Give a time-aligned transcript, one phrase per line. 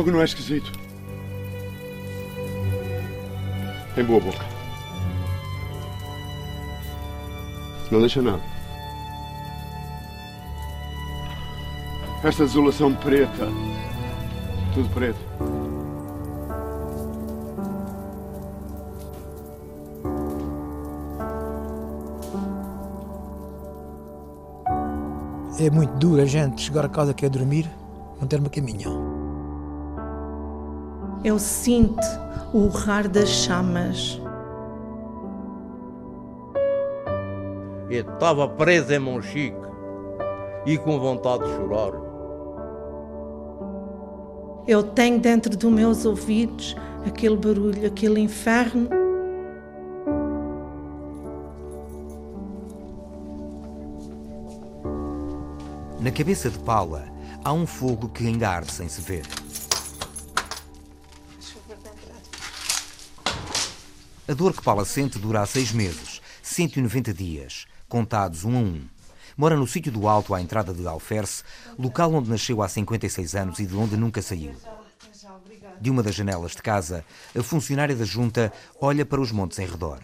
[0.00, 0.72] fogo não é esquisito.
[3.94, 4.42] Tem boa boca.
[7.90, 8.40] Não deixa nada.
[12.24, 13.46] Esta desolação preta.
[14.72, 15.18] Tudo preto.
[25.58, 27.70] É muito duro a gente chegar a casa quer dormir,
[28.18, 29.09] não ter uma caminha.
[31.22, 32.00] Eu sinto
[32.50, 34.20] o urrar das chamas.
[37.90, 39.56] Eu estava preso em Monchique
[40.64, 41.92] e com vontade de chorar.
[44.66, 48.88] Eu tenho dentro dos meus ouvidos aquele barulho, aquele inferno.
[56.00, 57.04] Na cabeça de Paula
[57.44, 59.39] há um fogo que ainda arde sem se ver.
[64.30, 68.82] A dor que Paula sente dura há seis meses, 190 dias, contados um a um.
[69.36, 71.42] Mora no sítio do Alto, à entrada de Alferce,
[71.76, 74.54] local onde nasceu há 56 anos e de onde nunca saiu.
[75.80, 77.04] De uma das janelas de casa,
[77.36, 79.98] a funcionária da junta olha para os montes em redor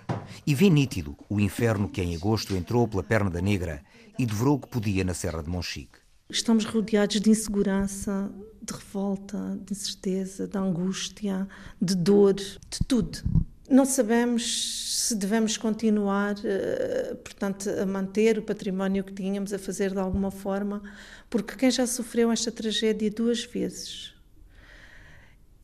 [0.45, 3.81] e vê nítido o inferno que em agosto entrou pela perna da negra
[4.19, 6.01] e devorou o que podia na Serra de Monchique.
[6.29, 8.29] Estamos rodeados de insegurança,
[8.61, 11.47] de revolta, de incerteza, de angústia,
[11.81, 13.23] de dor, de tudo.
[13.69, 19.93] Não sabemos se devemos continuar, eh, portanto, a manter o património que tínhamos, a fazer
[19.93, 20.83] de alguma forma,
[21.29, 24.17] porque quem já sofreu esta tragédia duas vezes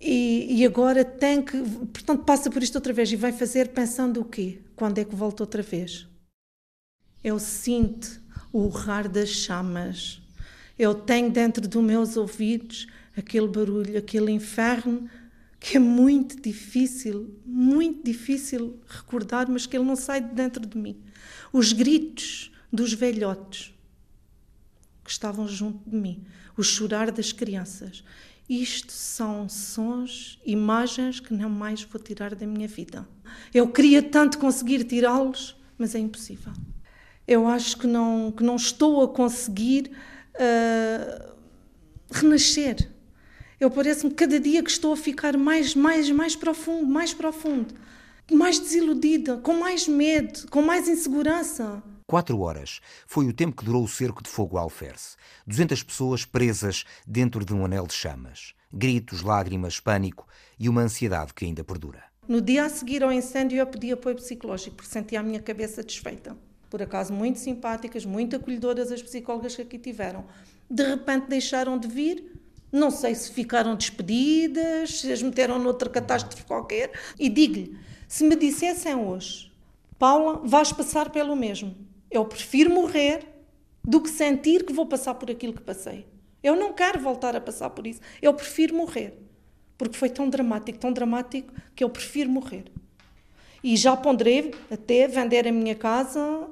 [0.04, 4.20] e, e, agora tem que, portanto, passa por isto outra vez e vai fazer pensando
[4.20, 4.58] o quê?
[4.74, 6.08] Quando é que volta outra vez?
[7.22, 8.20] Eu sinto
[8.52, 10.20] o urrar das chamas.
[10.76, 15.08] Eu tenho dentro dos meus ouvidos aquele barulho, aquele inferno
[15.62, 20.76] que é muito difícil, muito difícil recordar, mas que ele não sai de dentro de
[20.76, 21.00] mim.
[21.52, 23.72] Os gritos dos velhotes
[25.04, 26.24] que estavam junto de mim,
[26.56, 28.02] o chorar das crianças.
[28.48, 33.08] Isto são sons, imagens que não mais vou tirar da minha vida.
[33.54, 36.52] Eu queria tanto conseguir tirá-los, mas é impossível.
[37.26, 39.92] Eu acho que não, que não estou a conseguir
[40.34, 41.34] uh,
[42.10, 42.91] renascer.
[43.62, 47.72] Eu parece-me cada dia que estou a ficar mais, mais, mais profundo, mais profundo,
[48.28, 51.80] mais desiludida, com mais medo, com mais insegurança.
[52.08, 55.14] Quatro horas foi o tempo que durou o cerco de fogo Alferce.
[55.46, 58.52] 200 pessoas presas dentro de um anel de chamas.
[58.72, 60.26] Gritos, lágrimas, pânico
[60.58, 62.02] e uma ansiedade que ainda perdura.
[62.26, 65.84] No dia a seguir ao incêndio eu pedi apoio psicológico porque sentia a minha cabeça
[65.84, 66.36] desfeita.
[66.68, 70.24] Por acaso muito simpáticas, muito acolhedoras as psicólogas que aqui tiveram.
[70.68, 72.41] De repente deixaram de vir
[72.72, 76.90] não sei se ficaram despedidas, se as meteram noutra catástrofe qualquer.
[77.18, 77.78] E digo-lhe:
[78.08, 79.52] se me dissessem hoje,
[79.98, 81.76] Paula, vais passar pelo mesmo.
[82.10, 83.26] Eu prefiro morrer
[83.84, 86.06] do que sentir que vou passar por aquilo que passei.
[86.42, 88.00] Eu não quero voltar a passar por isso.
[88.20, 89.18] Eu prefiro morrer.
[89.76, 92.64] Porque foi tão dramático, tão dramático, que eu prefiro morrer.
[93.62, 96.48] E já ponderei até vender a minha casa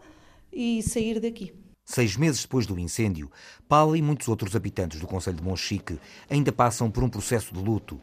[0.53, 1.53] e sair daqui.
[1.91, 3.29] Seis meses depois do incêndio,
[3.69, 5.99] Paula e muitos outros habitantes do Conselho de Monchique
[6.31, 8.01] ainda passam por um processo de luto.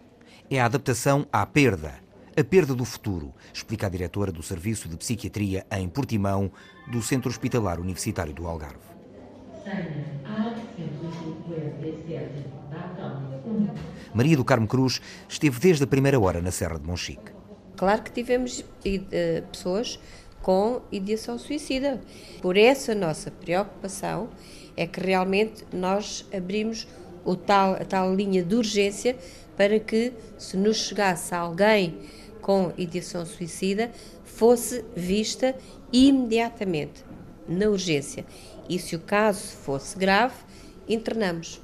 [0.52, 1.96] É a adaptação à perda,
[2.38, 6.52] a perda do futuro, explica a diretora do Serviço de Psiquiatria em Portimão,
[6.92, 8.76] do Centro Hospitalar Universitário do Algarve.
[14.14, 15.00] Maria do Carmo Cruz
[15.30, 17.32] esteve desde a primeira hora na Serra de Monchique.
[17.78, 19.98] Claro que tivemos uh, pessoas
[20.48, 22.00] com ideação suicida.
[22.42, 24.30] Por essa nossa preocupação
[24.78, 26.88] é que realmente nós abrimos
[27.26, 29.18] o tal, a tal linha de urgência
[29.58, 31.98] para que, se nos chegasse alguém
[32.42, 33.92] com ideação suicida,
[34.24, 35.54] fosse vista
[35.92, 37.04] imediatamente,
[37.46, 38.26] na urgência.
[38.70, 40.36] E se o caso fosse grave,
[40.88, 41.60] internamos.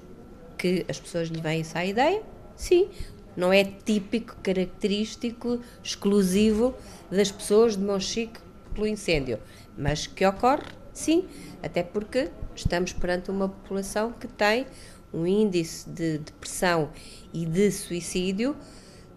[0.57, 2.21] Que as pessoas lhe vêm essa ideia?
[2.57, 2.89] Sim,
[3.33, 6.75] não é típico, característico, exclusivo
[7.09, 8.42] das pessoas de Monchique
[8.73, 9.39] pelo incêndio,
[9.77, 11.27] mas que ocorre, sim,
[11.61, 14.65] até porque estamos perante uma população que tem
[15.13, 16.89] um índice de depressão
[17.33, 18.55] e de suicídio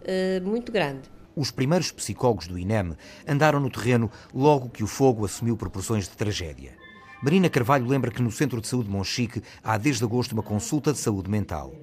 [0.03, 1.09] eh, muito grande.
[1.35, 2.95] Os primeiros psicólogos do INEM
[3.27, 6.75] andaram no terreno logo que o fogo assumiu proporções de tragédia.
[7.21, 10.99] Marina Carvalho lembra que no Centro de Saúde Monchique há desde agosto uma consulta de
[10.99, 11.73] saúde mental.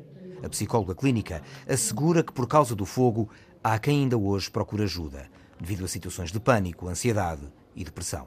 [0.43, 3.29] A psicóloga clínica assegura que por causa do fogo
[3.63, 5.29] há quem ainda hoje procura ajuda,
[5.61, 7.43] devido a situações de pânico, ansiedade
[7.75, 8.27] e depressão.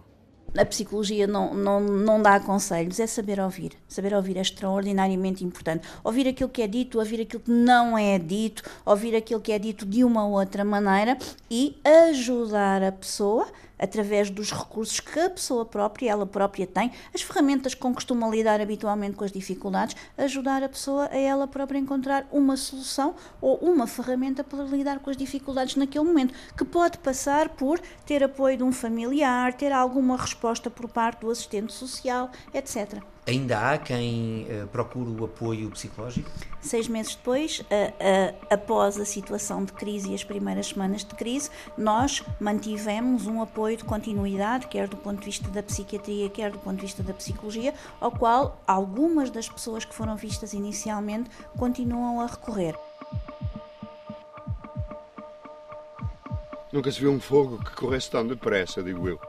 [0.56, 3.74] a psicologia não, não, não dá conselhos, é saber ouvir.
[3.88, 5.88] Saber ouvir é extraordinariamente importante.
[6.04, 9.60] Ouvir aquilo que é dito, ouvir aquilo que não é dito, ouvir aquilo que é
[9.60, 11.18] dito de uma outra maneira
[11.50, 11.80] e
[12.10, 13.48] ajudar a pessoa
[13.78, 18.28] através dos recursos que a pessoa própria, ela própria tem, as ferramentas com que costuma
[18.28, 23.58] lidar habitualmente com as dificuldades, ajudar a pessoa a ela própria encontrar uma solução ou
[23.58, 28.58] uma ferramenta para lidar com as dificuldades naquele momento, que pode passar por ter apoio
[28.58, 33.02] de um familiar, ter alguma resposta por parte do assistente social, etc.
[33.28, 36.32] Ainda há quem uh, procure o apoio psicológico?
[36.62, 41.14] Seis meses depois, uh, uh, após a situação de crise e as primeiras semanas de
[41.14, 46.52] crise, nós mantivemos um apoio de continuidade, quer do ponto de vista da psiquiatria, quer
[46.52, 51.30] do ponto de vista da psicologia, ao qual algumas das pessoas que foram vistas inicialmente
[51.58, 52.76] continuam a recorrer.
[56.72, 59.20] Nunca se viu um fogo que corresse tão depressa, digo eu.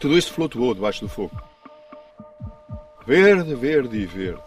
[0.00, 1.47] Tudo isto flutuou debaixo do fogo.
[3.08, 4.42] Verde, verde e verde.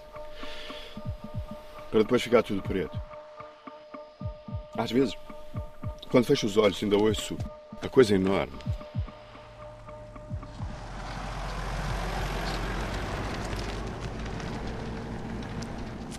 [1.89, 2.95] Para depois ficar tudo preto.
[4.77, 5.17] Às vezes,
[6.11, 7.35] quando fecho os olhos, ainda ouço
[7.81, 8.53] a coisa enorme.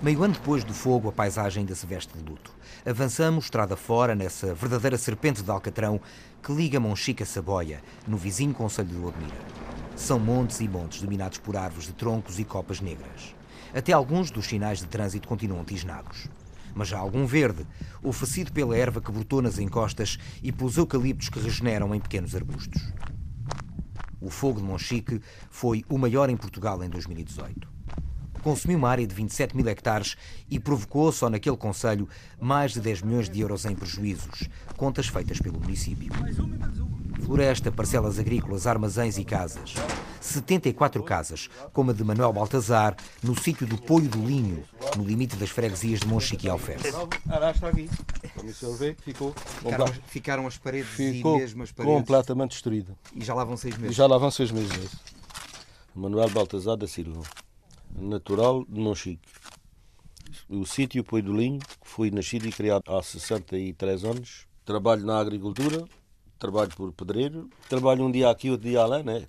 [0.02, 2.50] Meio ano depois do fogo, a paisagem ainda se veste de luto.
[2.84, 6.00] Avançamos estrada fora nessa verdadeira serpente de Alcatrão
[6.42, 9.71] que liga Monchique a Saboia, no vizinho Conselho de Odmira.
[9.96, 13.34] São montes e montes dominados por árvores de troncos e copas negras.
[13.74, 16.28] Até alguns dos sinais de trânsito continuam tisnados.
[16.74, 17.66] Mas já há algum verde,
[18.02, 22.82] oferecido pela erva que brotou nas encostas e pelos eucaliptos que regeneram em pequenos arbustos.
[24.20, 27.68] O fogo de Monchique foi o maior em Portugal em 2018.
[28.42, 30.16] Consumiu uma área de 27 mil hectares
[30.50, 32.08] e provocou, só naquele Conselho,
[32.40, 36.12] mais de 10 milhões de euros em prejuízos, contas feitas pelo município.
[37.24, 39.74] Floresta, parcelas agrícolas, armazéns e casas.
[40.20, 44.64] 74 casas, como a de Manuel Baltazar, no sítio do Poio do Linho,
[44.96, 46.84] no limite das freguesias de Monchique e Alferes.
[46.84, 47.88] está aqui.
[48.34, 49.32] Como o senhor vê, ficou.
[49.32, 51.96] Ficaram, ficaram as paredes ficou e mesmo as paredes.
[51.98, 52.96] completamente destruída.
[53.14, 53.94] E já lá vão seis meses.
[53.94, 55.00] E já lá vão seis meses nisso.
[55.94, 57.22] Manuel Baltazar da Silva,
[57.94, 59.28] natural de Monchique.
[60.48, 64.46] O sítio Poio do Linho, que foi nascido e criado há 63 anos.
[64.64, 65.84] Trabalho na agricultura,
[66.42, 69.28] trabalho por pedreiro, trabalho um dia aqui, outro dia lá, né?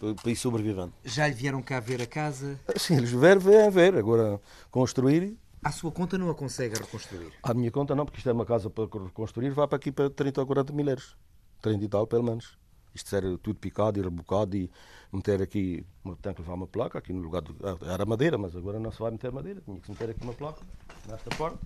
[0.00, 0.92] Para ir sobrevivendo.
[1.04, 2.58] Já lhe vieram cá ver a casa?
[2.76, 3.94] Sim, eles vieram ver, ver.
[3.94, 5.36] Agora, construir.
[5.62, 7.30] À sua conta não a consegue reconstruir?
[7.42, 10.08] À minha conta não, porque isto é uma casa para reconstruir, vai para aqui para
[10.08, 11.14] 30 ou 40 mil euros.
[11.60, 12.56] 30 e tal, pelo menos.
[12.94, 14.70] Isto era tudo picado e rebocado e
[15.12, 15.84] meter aqui,
[16.22, 17.54] tem que levar uma placa aqui no lugar, do,
[17.86, 20.62] era madeira, mas agora não se vai meter madeira, tinha que meter aqui uma placa,
[21.06, 21.58] nesta porta.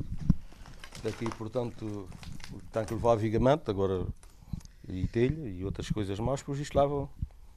[1.05, 2.09] Daqui, portanto,
[2.73, 4.07] tem que levar vigamento, agora
[4.89, 6.87] e telha e outras coisas mais, por isto lá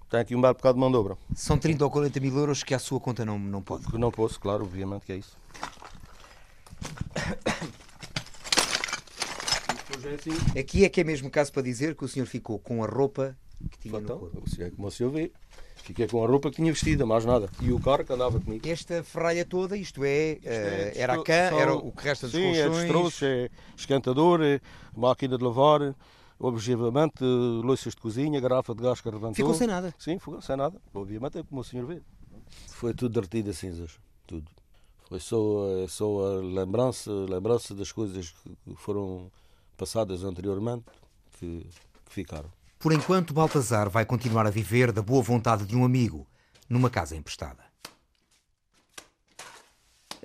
[0.10, 1.18] tem aqui um belo bocado de mão de obra.
[1.36, 3.86] São 30 ou 40 mil euros que à sua conta não, não pode?
[3.98, 5.36] Não posso, claro, obviamente que é isso.
[10.60, 13.36] Aqui é que é mesmo caso para dizer que o senhor ficou com a roupa
[13.72, 14.44] que tinha então, no corpo.
[14.60, 15.32] É como o senhor vê.
[15.78, 17.50] Fiquei com a roupa que tinha vestida, mais nada.
[17.62, 18.68] E o carro que andava comigo.
[18.68, 22.28] Esta ferralha toda, isto é, Isto é uh, era a cã, era o que resta
[22.28, 22.66] dos Sim, colchões.
[22.66, 24.62] é destroços, é esquentador, é
[24.96, 25.94] máquina de lavar,
[26.44, 29.34] objetivamente, louças de cozinha, garrafa de gás que arrebentou.
[29.34, 29.94] Ficou sem nada.
[29.98, 30.80] Sim, ficou sem nada.
[30.94, 32.02] Obviamente é como o senhor vê.
[32.68, 33.98] Foi tudo derretido a cinzas,
[34.28, 34.52] tudo.
[35.08, 35.38] Foi só,
[35.84, 39.32] é só a lembrança, lembrança das coisas que foram
[39.78, 40.84] passadas anteriormente
[41.40, 41.66] que,
[42.06, 42.52] que ficaram.
[42.78, 46.28] Por enquanto, Baltazar vai continuar a viver da boa vontade de um amigo,
[46.68, 47.64] numa casa emprestada.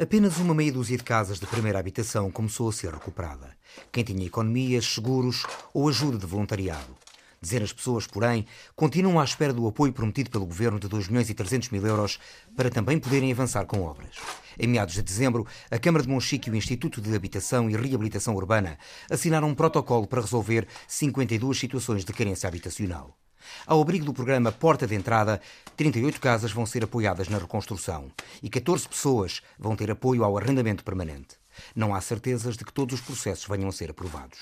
[0.01, 3.57] Apenas uma meia dúzia de casas de primeira habitação começou a ser recuperada.
[3.91, 6.97] Quem tinha economias, seguros ou ajuda de voluntariado.
[7.43, 11.29] Dezenas de pessoas, porém, continuam à espera do apoio prometido pelo governo de 2 milhões
[11.29, 12.21] e 300 mil euros
[12.57, 14.15] para também poderem avançar com obras.
[14.57, 18.37] Em meados de dezembro, a Câmara de Monchique e o Instituto de Habitação e Reabilitação
[18.37, 18.79] Urbana
[19.11, 23.19] assinaram um protocolo para resolver 52 situações de carência habitacional.
[23.67, 25.41] Ao abrigo do programa Porta de Entrada,
[25.77, 28.11] 38 casas vão ser apoiadas na reconstrução
[28.43, 31.37] e 14 pessoas vão ter apoio ao arrendamento permanente.
[31.75, 34.39] Não há certezas de que todos os processos venham a ser aprovados.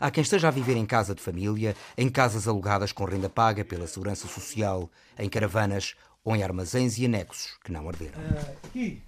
[0.00, 3.64] Há quem esteja a viver em casa de família, em casas alugadas com renda paga
[3.64, 5.94] pela Segurança Social, em caravanas
[6.24, 8.18] ou em armazéns e anexos que não arderam.
[8.64, 9.02] aqui,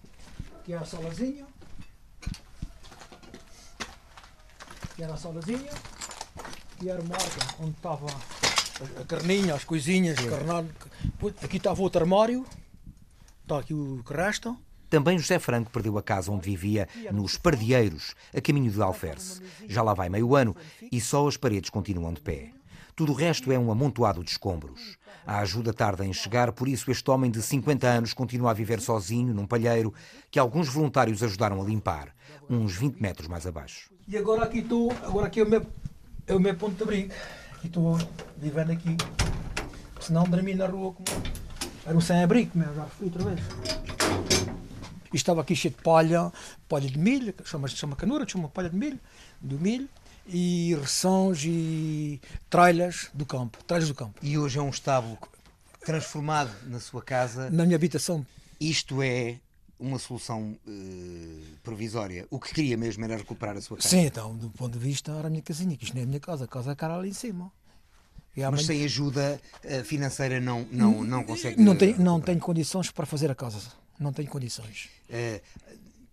[0.60, 1.46] aqui era a salazinha.
[4.82, 5.72] Aqui era a salazinha.
[6.74, 8.06] Aqui era uma arca onde estava
[9.00, 10.68] a, carninha, as coisinhas, carnado.
[11.42, 12.45] Aqui estava outro armário.
[13.42, 14.56] Está aqui o que resta.
[14.88, 19.42] Também José Franco perdeu a casa onde vivia, nos Pardieiros, a caminho de Alferce.
[19.68, 20.54] Já lá vai meio ano
[20.92, 22.50] e só as paredes continuam de pé.
[22.95, 24.97] Tudo o resto é um amontoado de escombros.
[25.26, 28.80] A ajuda tarda em chegar, por isso este homem de 50 anos continua a viver
[28.80, 29.92] sozinho num palheiro
[30.30, 32.14] que alguns voluntários ajudaram a limpar,
[32.49, 33.90] uns 20 metros mais abaixo.
[34.06, 35.66] E agora aqui estou, agora aqui é o meu,
[36.28, 37.12] é o meu ponto de abrigo.
[37.66, 37.99] Aqui estou
[38.37, 38.96] vivendo aqui.
[40.00, 41.04] Senão dormi na rua como
[41.85, 43.40] era um sem-abrigo, meu, já fui outra vez.
[45.12, 46.32] E estava aqui cheio de palha,
[46.68, 49.00] palha de milho, chama, chama canura, chama palha de milho,
[49.40, 49.88] do milho,
[50.28, 54.14] e ressons e tralhas do campo, tralhas do campo.
[54.23, 55.18] E hoje é um estábulo
[55.85, 57.50] transformado na sua casa.
[57.50, 58.25] Na minha habitação.
[58.61, 59.40] Isto é
[59.78, 62.26] uma solução uh, provisória.
[62.30, 63.88] O que queria mesmo era recuperar a sua casa.
[63.88, 66.06] Sim, então, do ponto de vista, era a minha casinha, que isto não é a
[66.06, 67.52] minha casa, a casa é cara ali em cima.
[68.50, 71.62] Mas sem ajuda uh, financeira não, não, não consegue.
[71.62, 73.61] Não, tem, não tenho condições para fazer a casa.
[73.99, 74.90] Não tenho condições.
[75.09, 75.40] Uh,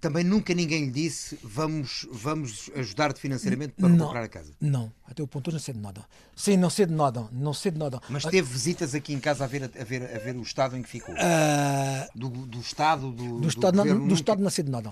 [0.04, 4.52] também nunca ninguém lhe disse vamos, vamos ajudar-te financeiramente para não, recuperar a casa?
[4.60, 6.06] Não, até o ponto não sei de nada.
[6.36, 8.02] Sim, não sei de nada, não sei de nada.
[8.10, 10.82] Mas teve visitas aqui em casa a ver, a ver, a ver o estado em
[10.82, 11.16] que ficou?
[11.16, 12.30] Uh, do
[12.64, 13.12] Estado?
[13.12, 14.92] Do, do, Estado, do, do Estado não sei de nada.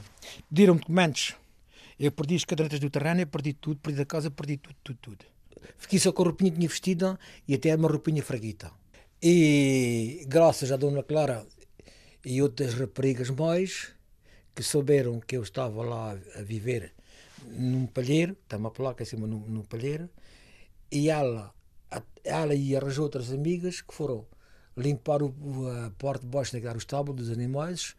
[0.49, 1.35] Pediram-me documentos.
[1.99, 4.97] Eu perdi as cadernetas do terreno, eu perdi tudo, perdi a casa, perdi tudo, tudo,
[5.01, 5.25] tudo.
[5.77, 8.71] Fiquei só com a roupinha que tinha vestida e até uma roupinha fraguita.
[9.21, 11.45] E graças à Dona Clara
[12.25, 13.89] e outras raparigas mais,
[14.55, 16.93] que souberam que eu estava lá a viver
[17.47, 20.09] num palheiro, está uma placa em cima num, num palheiro,
[20.91, 21.53] e ela,
[22.23, 24.25] ela e as outras amigas que foram
[24.75, 25.33] limpar o,
[25.85, 27.95] a porta de baixo daquele estábulo dos animais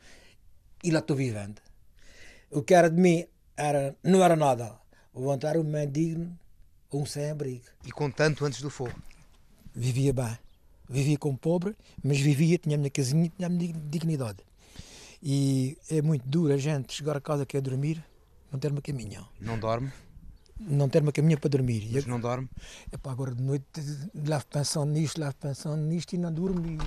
[0.83, 1.61] e lá estou vivendo.
[2.50, 3.26] O que era de mim
[3.57, 4.79] era, não era nada.
[5.14, 6.31] Levantar um mendigo
[6.93, 7.64] um sem-abrigo.
[7.85, 8.95] E com tanto antes do fogo?
[9.75, 10.38] Vivia bem.
[10.88, 11.75] Vivia como pobre,
[12.05, 14.41] mas vivia, tinha a minha casinha, tinha a minha dignidade.
[15.23, 18.05] E é muito duro a gente chegar a casa quer dormir,
[18.50, 19.25] não ter uma caminha.
[19.41, 19.91] Não dorme?
[20.69, 21.88] Não ter uma caminha para dormir.
[21.92, 22.49] Mas não dorme?
[22.92, 23.64] Epá, agora de noite
[24.14, 26.78] levo pensando nisto, levo pensando nisto e não durmo.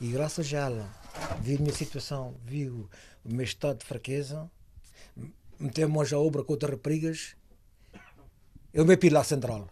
[0.00, 0.88] E, graças a ela,
[1.42, 2.88] vi a minha situação, vi o,
[3.24, 4.50] o meu estado de fraqueza,
[5.58, 7.36] meteu-me hoje à obra com outras raparigas,
[8.72, 9.68] eu me piro lá à central.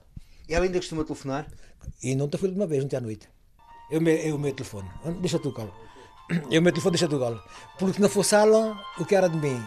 [0.48, 1.46] E ela ainda costuma telefonar?
[2.02, 3.28] E não te fui de uma vez, ontem à noite.
[3.90, 4.90] Eu me, eu me telefone.
[5.20, 5.74] Deixa tu, Carlos.
[6.50, 7.42] Eu me telefone, deixa tu, Carlos.
[7.78, 9.62] Porque se não fosse ela, o que era de mim?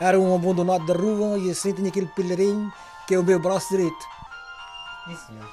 [0.00, 2.72] Era um abandonado da rua e assim tinha aquele pilarinho
[3.06, 4.04] que é o meu braço direito.
[5.08, 5.48] Isso mesmo.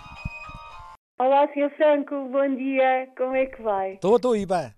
[1.19, 1.69] Olá, Sr.
[1.77, 3.07] Franco, bom dia.
[3.15, 3.93] Como é que vai?
[3.93, 4.74] Estou, estou aí, bem.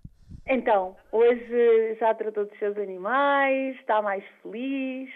[0.46, 5.10] Então, hoje já tratou dos seus animais, está mais feliz.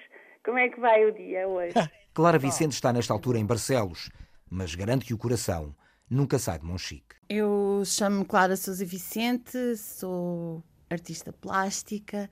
[0.46, 1.74] Como é que vai o dia hoje?
[2.14, 4.10] Clara Vicente está nesta altura em Barcelos,
[4.50, 5.76] mas garante que o coração
[6.10, 7.18] nunca sai de Monchique.
[7.30, 12.30] Eu chamo-me Clara Sousa Vicente, sou artista plástica,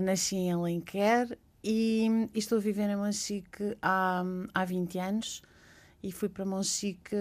[0.00, 4.22] nasci em Alenquer e, estou a viver em Monchique há,
[4.54, 5.42] há 20 anos
[6.02, 7.16] e fui para Monchique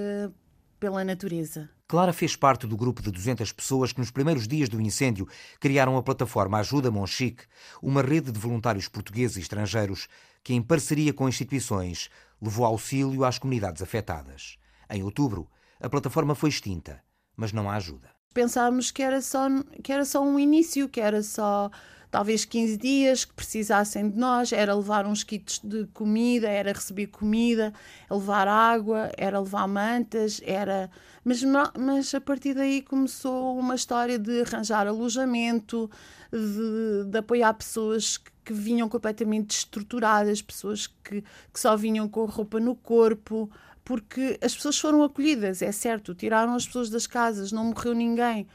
[0.79, 1.69] pela natureza.
[1.87, 5.27] Clara fez parte do grupo de 200 pessoas que nos primeiros dias do incêndio
[5.59, 7.45] criaram a plataforma Ajuda Monchique,
[7.81, 10.07] uma rede de voluntários portugueses e estrangeiros
[10.43, 12.09] que, em parceria com instituições,
[12.41, 14.57] levou auxílio às comunidades afetadas.
[14.89, 15.49] Em outubro,
[15.81, 17.01] a plataforma foi extinta,
[17.35, 18.09] mas não há ajuda.
[18.33, 19.47] Pensámos que era só,
[19.83, 21.71] que era só um início, que era só
[22.11, 27.07] talvez 15 dias que precisassem de nós, era levar uns kits de comida, era receber
[27.07, 27.73] comida,
[28.09, 30.89] levar água, era levar mantas, era.
[31.23, 31.43] Mas,
[31.77, 35.89] mas a partir daí começou uma história de arranjar alojamento,
[36.31, 42.25] de, de apoiar pessoas que, que vinham completamente destruturadas, pessoas que, que só vinham com
[42.25, 43.49] roupa no corpo,
[43.85, 48.47] porque as pessoas foram acolhidas, é certo, tiraram as pessoas das casas, não morreu ninguém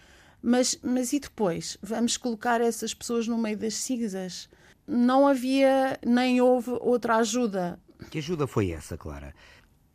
[0.45, 1.79] mas, mas e depois?
[1.83, 4.47] Vamos colocar essas pessoas no meio das cinzas?
[4.87, 7.81] Não havia nem houve outra ajuda.
[8.11, 9.35] Que ajuda foi essa, Clara?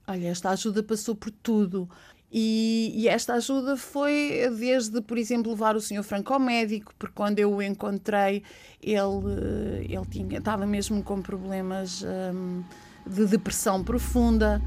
[0.07, 1.87] Olha, esta ajuda passou por tudo.
[2.31, 7.13] E, e, esta ajuda foi desde, por exemplo, levar o senhor Franco ao médico, porque
[7.13, 8.43] quando eu o encontrei,
[8.81, 12.63] ele, ele tinha, estava mesmo com problemas hum,
[13.05, 14.59] de depressão profunda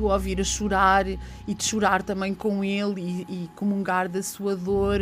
[0.00, 1.18] do ouvir a chorar e
[1.54, 5.00] de chorar também com ele e, e comungar da sua dor.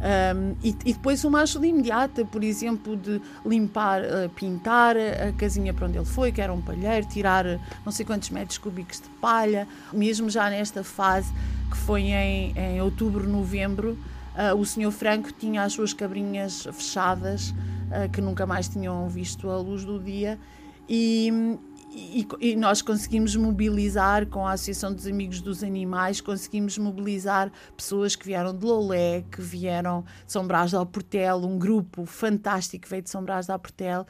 [0.00, 5.74] Um, e, e, depois uma ajuda imediata, por exemplo, de limpar, uh, pintar a casinha
[5.74, 7.44] para onde ele foi, que era um palheiro, tirar
[7.84, 11.30] não sei quantos metros cúbicos de palha, mesmo já nesta fase
[11.70, 13.98] que foi em, em outubro, novembro,
[14.34, 19.50] uh, o senhor Franco tinha as suas cabrinhas fechadas, uh, que nunca mais tinham visto
[19.50, 20.38] a luz do dia,
[20.88, 21.58] e,
[21.92, 28.14] e, e, nós conseguimos mobilizar com a Associação dos Amigos dos Animais, conseguimos mobilizar pessoas
[28.14, 32.90] que vieram de Lolé, que vieram de São Brás de Alportel, um grupo fantástico que
[32.90, 34.06] veio de São Brás de Alportel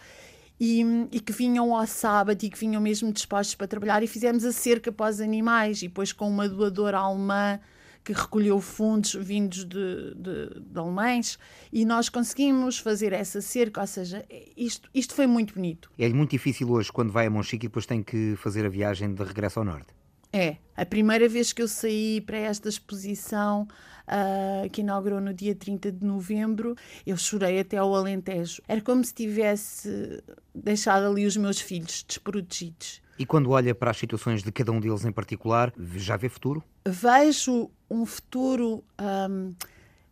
[0.60, 4.44] e, e, que vinham ao sábado e que vinham mesmo dispostos para trabalhar e fizemos
[4.44, 7.58] a cerca para os animais e depois com uma doadora alemã
[8.04, 11.38] que recolheu fundos vindos de, de, de, alemães
[11.73, 14.25] e nós conseguimos fazer essa cerca, ou seja,
[14.57, 15.90] isto, isto foi muito bonito.
[15.99, 19.14] É muito difícil hoje quando vai a Monchique e depois tem que fazer a viagem
[19.14, 19.95] de regresso ao norte.
[20.33, 23.66] É, a primeira vez que eu saí para esta exposição,
[24.07, 28.62] uh, que inaugurou no dia 30 de novembro, eu chorei até ao Alentejo.
[28.69, 30.23] Era como se tivesse
[30.54, 33.02] deixado ali os meus filhos desprotegidos.
[33.19, 36.62] E quando olha para as situações de cada um deles em particular, já vê futuro?
[36.87, 39.54] Vejo um futuro um,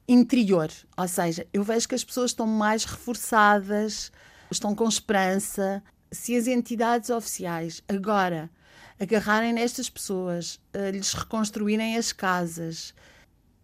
[0.08, 4.10] interior, ou seja, eu vejo que as pessoas estão mais reforçadas,
[4.50, 5.82] estão com esperança.
[6.10, 8.50] Se as entidades oficiais agora
[8.98, 10.58] agarrarem nestas pessoas,
[10.92, 12.94] lhes reconstruírem as casas,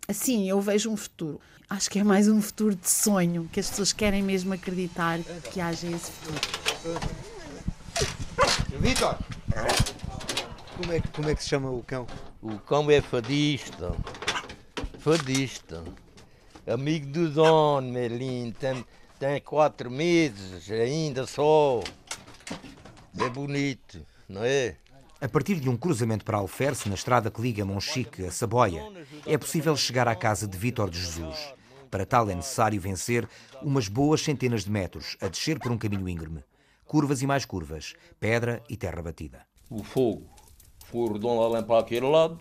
[0.06, 1.40] assim eu vejo um futuro.
[1.68, 5.18] Acho que é mais um futuro de sonho, que as pessoas querem mesmo acreditar
[5.50, 6.40] que haja esse futuro.
[8.80, 9.18] Vitor!
[10.76, 12.06] Como é, como é que se chama o cão?
[12.44, 13.96] O cão é fadista.
[14.98, 15.82] Fadista.
[16.66, 18.52] Amigo do dono, Melim.
[18.52, 18.84] Tem,
[19.18, 21.82] tem quatro meses ainda só.
[23.18, 24.76] É bonito, não é?
[25.22, 28.82] A partir de um cruzamento para Alferce, na estrada que liga Monchique a Saboia,
[29.24, 31.54] é possível chegar à casa de Vítor de Jesus.
[31.90, 33.26] Para tal é necessário vencer
[33.62, 36.44] umas boas centenas de metros a descer por um caminho íngreme.
[36.84, 39.46] Curvas e mais curvas, pedra e terra batida.
[39.70, 40.33] O fogo
[40.94, 42.38] foi redondo além para aquele lado,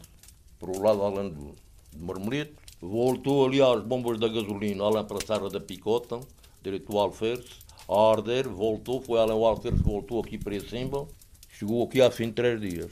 [0.59, 1.55] para o lado além do,
[1.91, 2.53] do Marmelito.
[2.79, 6.19] Voltou ali às bombas da gasolina, além para a Serra da Picota,
[6.61, 7.49] direito ao Alferce.
[7.89, 11.07] A arder, voltou, foi além ao Alferce, voltou aqui para cima.
[11.49, 12.91] Chegou aqui há fim de três dias.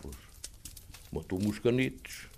[0.00, 0.14] Pois,
[1.10, 2.28] matou-me os canitos.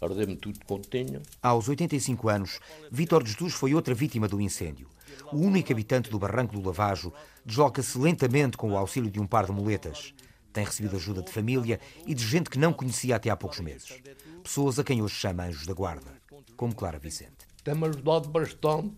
[0.00, 1.20] Ardeu-me tudo quanto tinha.
[1.42, 4.88] Aos 85 anos, Vítor Jesus foi outra vítima do incêndio.
[5.30, 7.12] O único habitante do Barranco do Lavajo
[7.44, 10.14] desloca-se lentamente com o auxílio de um par de muletas.
[10.54, 14.00] Tem recebido ajuda de família e de gente que não conhecia até há poucos meses.
[14.40, 16.12] Pessoas a quem hoje chama anjos da guarda,
[16.56, 17.44] como Clara Vicente.
[17.64, 18.94] Tem-me ajudado bastante.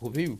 [0.00, 0.38] Ouviu?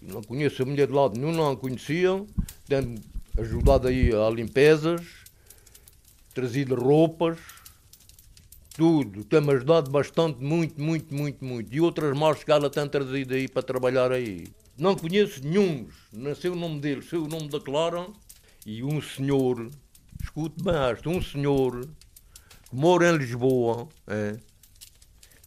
[0.00, 2.26] Não conheço a mulher de lado nenhum, não a conheciam.
[2.66, 3.02] Tem-me
[3.36, 5.02] ajudado aí a limpezas,
[6.32, 7.38] trazido roupas,
[8.74, 9.24] tudo.
[9.24, 11.74] Tem-me ajudado bastante, muito, muito, muito, muito.
[11.74, 14.46] E outras mãos que ela tem trazido aí para trabalhar aí.
[14.78, 18.06] Não conheço nenhum, não sei o nome dele, sei o nome da Clara.
[18.64, 19.68] E um senhor,
[20.22, 21.80] escute bem esta, um senhor
[22.68, 24.38] que mora em Lisboa, é,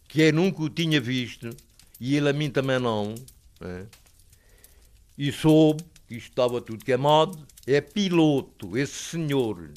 [0.06, 1.48] que eu nunca o tinha visto,
[1.98, 3.14] e ele a mim também não,
[3.62, 3.86] é,
[5.16, 9.70] e soube que isto estava tudo queimado, é piloto, esse senhor,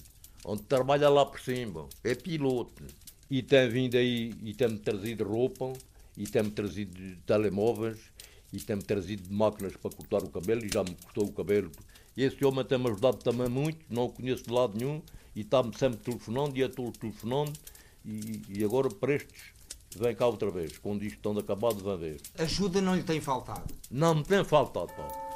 [0.43, 2.83] onde trabalha lá por cima, é piloto.
[3.29, 5.71] E tem vindo aí e tem-me trazido roupa,
[6.17, 7.99] e tem-me trazido telemóveis,
[8.55, 11.71] e tem-me trazido máquinas para cortar o cabelo, e já me cortou o cabelo.
[12.15, 15.01] Esse homem tem-me ajudado também muito, não o conheço de lado nenhum,
[15.35, 17.53] e está-me sempre telefonando, e é estou telefonando,
[18.05, 19.43] e, e agora prestes,
[19.97, 22.21] vem cá outra vez, quando isto estão acabado, vem ver.
[22.37, 23.73] Ajuda não lhe tem faltado?
[23.91, 25.34] Não me tem faltado, pá.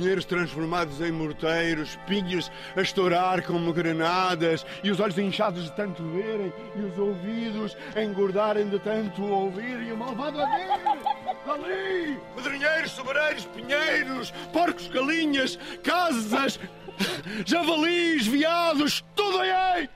[0.00, 6.02] Pinheiros transformados em morteiros, pinhas a estourar como granadas, e os olhos inchados de tanto
[6.04, 10.70] verem, e os ouvidos a engordarem de tanto ouvir, e o malvado a ver.
[11.50, 12.18] Ali!
[12.34, 16.58] Medronheiros, sobreiros, pinheiros, porcos, galinhas, casas,
[17.44, 19.88] javalis, viados, tudo aí!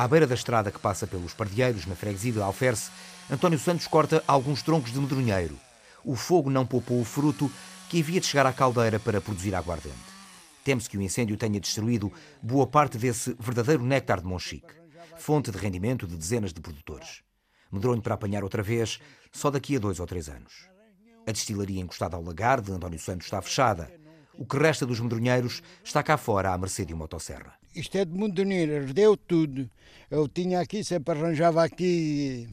[0.00, 2.90] À beira da estrada que passa pelos Pardieiros, na freguesia de Alferce,
[3.30, 5.60] António Santos corta alguns troncos de medronheiro.
[6.02, 7.52] O fogo não poupou o fruto
[7.90, 9.98] que havia de chegar à caldeira para produzir aguardente.
[10.64, 12.10] Teme-se que o incêndio tenha destruído
[12.40, 14.72] boa parte desse verdadeiro néctar de Monchique,
[15.18, 17.22] fonte de rendimento de dezenas de produtores.
[17.70, 20.66] Medronho para apanhar outra vez só daqui a dois ou três anos.
[21.26, 23.92] A destilaria encostada ao lagar de António Santos está fechada.
[24.40, 27.52] O que resta dos medronheiros está cá fora à mercê de uma motosserra.
[27.76, 29.70] Isto é de Mondoneira, ardeu tudo.
[30.10, 32.48] Eu tinha aqui, sempre arranjava aqui,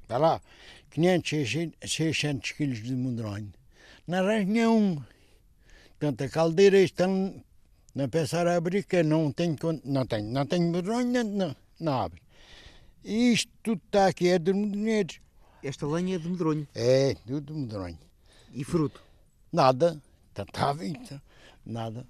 [0.00, 0.40] está lá,
[0.92, 3.52] 500, 600 quilos de medronho.
[4.06, 5.02] Não arranjo nenhum.
[5.98, 7.34] Portanto, a caldeira estão
[8.00, 12.22] a pensar a abrir, que não tenho, não tenho, não tenho medronho, não, não abre.
[13.02, 15.18] E isto tudo está aqui, é de medronheiros.
[15.64, 16.68] Esta lenha é de medronho?
[16.76, 17.98] É, tudo de medronho.
[18.54, 19.02] E fruto?
[19.52, 20.00] Nada.
[20.42, 21.20] Está vindo,
[21.64, 22.06] nada.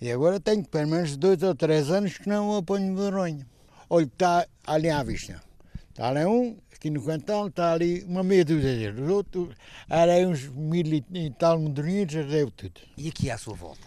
[0.00, 3.44] E agora tenho pelo menos dois ou três anos que não apanho medronho.
[3.90, 5.42] Olha, está ali à vista.
[5.90, 9.00] Está ali um, aqui no quintal, está ali uma meia dúzia deles.
[9.00, 9.54] Os outros,
[9.88, 12.80] era uns mil e tal moderninhos, ardeu tudo.
[12.96, 13.86] E aqui à sua volta?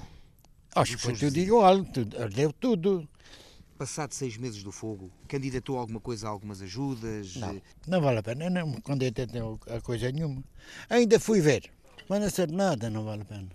[0.75, 3.07] Acho que foi tudo igual, tudo, ardeu tudo.
[3.77, 7.35] Passado seis meses do fogo, candidatou alguma coisa a algumas ajudas?
[7.37, 9.41] Não, não vale a pena, não me candidatei
[9.75, 10.43] a coisa nenhuma.
[10.89, 11.71] Ainda fui ver,
[12.07, 13.47] mas não serve nada, não vale a pena.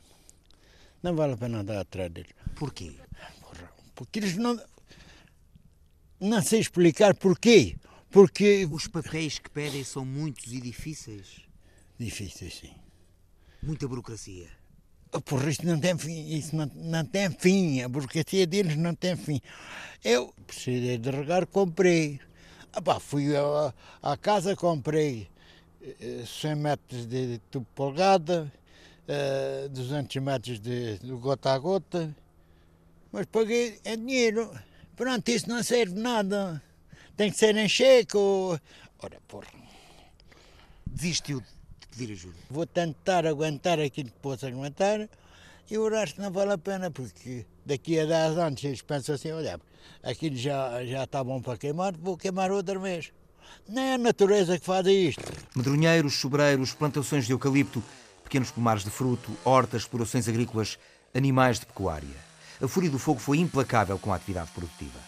[1.03, 2.33] Não vale a pena andar atrás deles.
[2.57, 2.95] Porquê?
[3.95, 4.61] Porque eles não.
[6.21, 7.77] Não sei explicar porquê.
[8.11, 8.67] Porque.
[8.71, 11.43] Os papéis que pedem são muitos e difíceis?
[11.99, 12.75] Difíceis, sim.
[13.63, 14.49] Muita burocracia.
[15.25, 19.17] Por isso não tem fim, isso não, não tem fim, a burocracia deles não tem
[19.17, 19.41] fim.
[20.05, 22.21] Eu precisei de regar, comprei.
[22.73, 25.29] Ah, pá, fui à, à casa, comprei
[26.01, 28.53] eh, 100 metros de tubo polgada,
[29.09, 32.15] eh, 200 metros de, de gota a gota,
[33.13, 34.51] mas paguei em dinheiro.
[34.97, 36.63] Pronto, isso não serve nada.
[37.17, 38.59] Tem que ser em cheque ou...
[38.99, 39.49] Ora, porra.
[40.87, 42.37] Desistiu de pedir ajuda?
[42.51, 45.09] Vou tentar aguentar aquilo que posso aguentar
[45.71, 49.33] e o resto não vale a pena, porque daqui a 10 anos eles pensam assim,
[49.33, 49.61] olha,
[50.03, 53.13] aquilo já, já está bom para queimar, vou queimar outra vez.
[53.69, 55.23] Não é a natureza que faz isto.
[55.55, 57.83] Medronheiros, sobreiros, plantações de eucalipto,
[58.27, 60.79] pequenos pomares de fruto, hortas, explorações agrícolas,
[61.15, 62.27] animais de pecuária.
[62.61, 64.99] A fúria do fogo foi implacável com a atividade produtiva.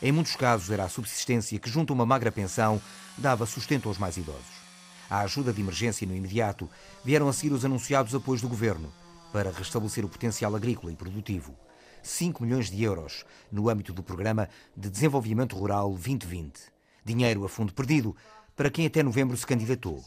[0.00, 2.80] Em muitos casos era a subsistência que, junto a uma magra pensão,
[3.18, 4.62] dava sustento aos mais idosos.
[5.08, 6.68] À ajuda de emergência no imediato,
[7.04, 8.90] vieram a seguir os anunciados apoios do governo
[9.30, 11.54] para restabelecer o potencial agrícola e produtivo.
[12.02, 16.58] 5 milhões de euros no âmbito do Programa de Desenvolvimento Rural 2020.
[17.04, 18.16] Dinheiro a fundo perdido
[18.56, 20.02] para quem até novembro se candidatou.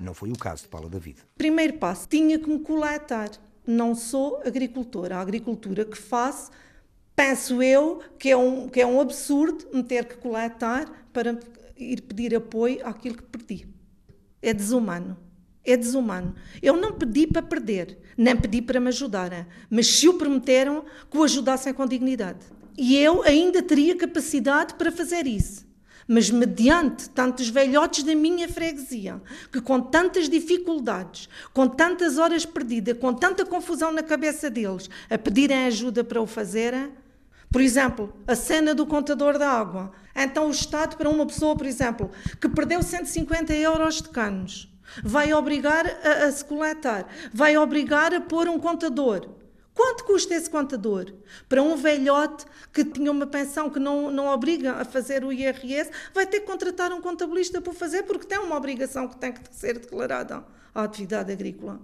[0.00, 1.18] Não foi o caso de Paula David.
[1.36, 3.30] Primeiro passo, tinha que me coletar.
[3.66, 5.16] Não sou agricultora.
[5.16, 6.50] A agricultura que faço,
[7.14, 11.38] penso eu que é um, que é um absurdo me ter que coletar para
[11.76, 13.66] ir pedir apoio àquilo que perdi.
[14.42, 15.16] É desumano.
[15.64, 16.34] É desumano.
[16.62, 21.16] Eu não pedi para perder, nem pedi para me ajudarem, mas se o prometeram que
[21.16, 22.44] o ajudassem com dignidade.
[22.76, 25.66] E eu ainda teria capacidade para fazer isso.
[26.06, 32.98] Mas mediante tantos velhotes da minha freguesia, que com tantas dificuldades, com tantas horas perdidas,
[32.98, 36.92] com tanta confusão na cabeça deles, a pedirem ajuda para o fazerem,
[37.50, 39.92] por exemplo, a cena do contador da água.
[40.14, 44.68] Então o Estado, para uma pessoa, por exemplo, que perdeu 150 euros de canos,
[45.02, 49.28] vai obrigar a, a se coletar, vai obrigar a pôr um contador.
[49.74, 51.12] Quanto custa esse contador?
[51.48, 55.90] Para um velhote que tinha uma pensão que não, não obriga a fazer o IRS,
[56.14, 59.40] vai ter que contratar um contabilista para fazer, porque tem uma obrigação que tem que
[59.52, 61.80] ser declarada à atividade agrícola.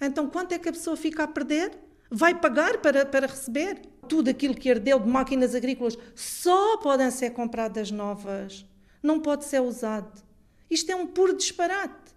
[0.00, 1.72] Então, quanto é que a pessoa fica a perder?
[2.08, 3.82] Vai pagar para, para receber?
[4.08, 8.64] Tudo aquilo que herdeu de máquinas agrícolas só podem ser compradas novas.
[9.02, 10.22] Não pode ser usado.
[10.70, 12.14] Isto é um puro disparate.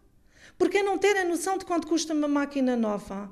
[0.57, 3.29] Porque não ter a noção de quanto custa uma máquina nova?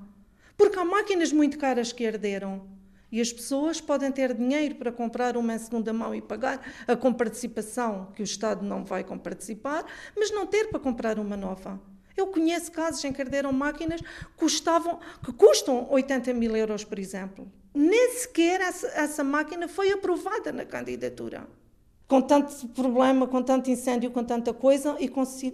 [0.57, 2.67] Porque há máquinas muito caras que herderam.
[3.11, 6.95] E as pessoas podem ter dinheiro para comprar uma em segunda mão e pagar a
[6.95, 11.79] comparticipação, que o Estado não vai comparticipar, mas não ter para comprar uma nova.
[12.17, 16.97] Eu conheço casos em que herderam máquinas que, custavam, que custam 80 mil euros, por
[16.97, 17.51] exemplo.
[17.73, 21.47] Nem sequer essa, essa máquina foi aprovada na candidatura
[22.07, 25.07] com tanto problema, com tanto incêndio, com tanta coisa, e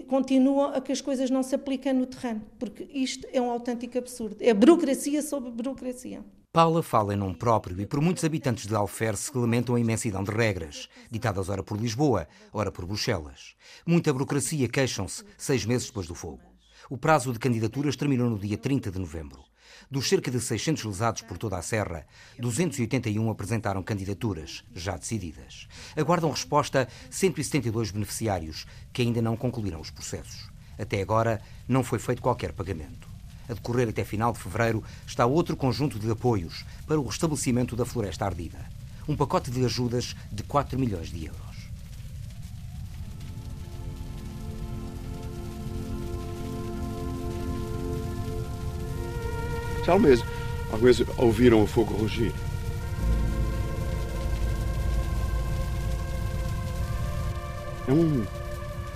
[0.04, 3.98] continua a que as coisas não se aplicam no terreno, porque isto é um autêntico
[3.98, 4.38] absurdo.
[4.40, 6.24] É burocracia sobre burocracia.
[6.54, 10.22] Paula fala em nome próprio e por muitos habitantes de Alferce que lamentam a imensidão
[10.22, 13.56] de regras, ditadas ora por Lisboa, ora por Bruxelas.
[13.86, 16.42] Muita burocracia queixam-se seis meses depois do fogo.
[16.90, 19.51] O prazo de candidaturas terminou no dia 30 de novembro.
[19.92, 22.08] Dos cerca de 600 lesados por toda a Serra,
[22.40, 25.68] 281 apresentaram candidaturas, já decididas.
[25.98, 30.50] Aguardam resposta 172 beneficiários, que ainda não concluíram os processos.
[30.80, 33.06] Até agora, não foi feito qualquer pagamento.
[33.50, 37.86] A decorrer até final de fevereiro está outro conjunto de apoios para o restabelecimento da
[37.86, 38.66] floresta ardida.
[39.10, 41.51] Um pacote de ajudas de 4 milhões de euros.
[49.86, 50.24] Já alguma vez,
[50.72, 52.34] alguma vez ouviram o fogo rugir?
[57.88, 58.24] É um,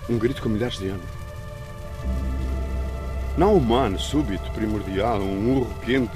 [0.10, 1.06] um grito com milhares de anos.
[3.38, 6.15] Não humano, súbito, primordial, um urro quente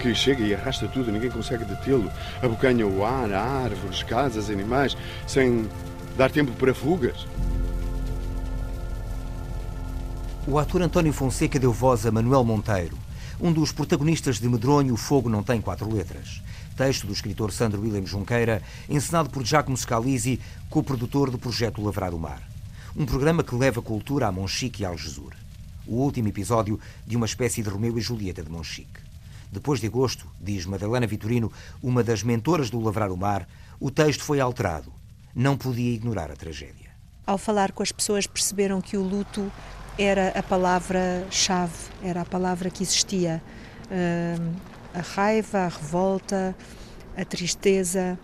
[0.00, 2.10] que chega e arrasta tudo, ninguém consegue detê-lo.
[2.42, 5.68] Abocanha o ar, árvores, casas, animais, sem
[6.16, 7.26] dar tempo para fugas.
[10.46, 12.96] O ator António Fonseca deu voz a Manuel Monteiro,
[13.40, 16.42] um dos protagonistas de Medronho O Fogo Não Tem Quatro Letras.
[16.76, 22.18] Texto do escritor Sandro William Junqueira, encenado por Giacomo Scalisi, co-produtor do projeto Lavrar o
[22.18, 22.42] Mar.
[22.94, 25.32] Um programa que leva cultura a Monchique e Algesur.
[25.86, 29.00] O último episódio de uma espécie de Romeu e Julieta de Monchique.
[29.52, 34.24] Depois de agosto, diz Madalena Vitorino, uma das mentoras do Lavrar o Mar, o texto
[34.24, 34.92] foi alterado.
[35.34, 36.90] Não podia ignorar a tragédia.
[37.26, 39.50] Ao falar com as pessoas, perceberam que o luto
[39.98, 43.42] era a palavra-chave, era a palavra que existia.
[43.86, 44.54] Uh,
[44.94, 46.56] a raiva, a revolta,
[47.16, 48.18] a tristeza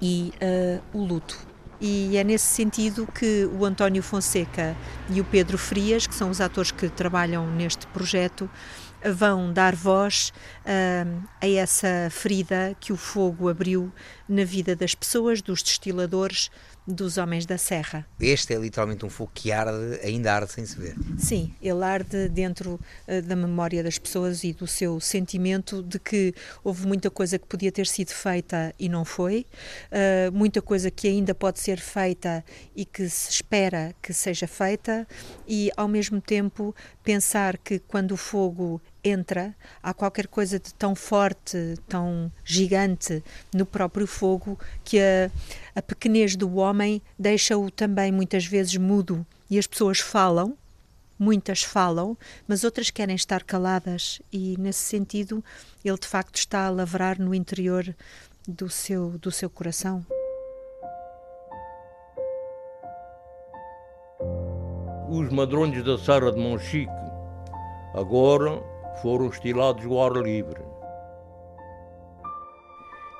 [0.00, 1.38] e uh, o luto.
[1.80, 4.76] E é nesse sentido que o António Fonseca
[5.08, 8.50] e o Pedro Frias, que são os atores que trabalham neste projeto,
[9.14, 10.30] vão dar voz
[10.66, 13.90] uh, a essa ferida que o fogo abriu
[14.28, 16.50] na vida das pessoas, dos destiladores,
[16.92, 18.06] dos homens da serra.
[18.20, 20.94] Este é literalmente um fogo que arde, ainda arde sem se ver.
[21.18, 26.34] Sim, ele arde dentro uh, da memória das pessoas e do seu sentimento de que
[26.62, 29.46] houve muita coisa que podia ter sido feita e não foi,
[29.90, 35.06] uh, muita coisa que ainda pode ser feita e que se espera que seja feita,
[35.46, 40.94] e ao mesmo tempo pensar que quando o fogo entra, há qualquer coisa de tão
[40.94, 43.22] forte, tão gigante
[43.54, 45.30] no próprio fogo que a,
[45.74, 50.56] a pequenez do homem deixa-o também muitas vezes mudo e as pessoas falam,
[51.18, 55.44] muitas falam, mas outras querem estar caladas e nesse sentido
[55.84, 57.94] ele de facto está a lavrar no interior
[58.46, 60.04] do seu do seu coração.
[65.08, 66.90] Os madrões da Serra de Monchique
[67.94, 68.62] agora
[69.02, 70.62] foram estilados ao ar livre.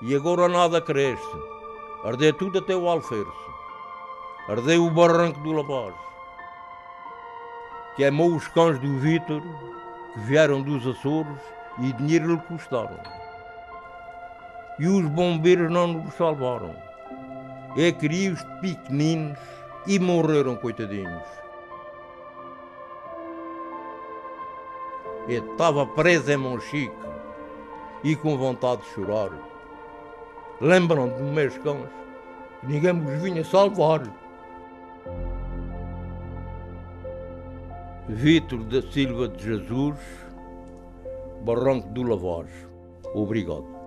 [0.03, 1.37] E agora nada cresce.
[2.05, 3.51] Ardeu tudo até o alferço.
[4.49, 5.95] Ardeu o barranco do Lavaz.
[7.97, 9.43] Queimou os cães do Vítor,
[10.15, 11.39] que vieram dos Açores
[11.79, 12.99] e dinheiro lhe custaram.
[14.79, 16.75] E os bombeiros não nos salvaram.
[17.77, 19.39] É crios pequeninos
[19.87, 21.40] e morreram, coitadinhos.
[25.35, 26.95] Estava preso em Monchique
[28.03, 29.31] e com vontade de chorar.
[30.61, 32.01] Lembram de meus cães
[32.63, 34.03] ninguém me vinha salvar.
[38.09, 39.97] Vítor da Silva de Jesus,
[41.45, 42.51] Barranco do Lavaz.
[43.15, 43.80] Obrigado.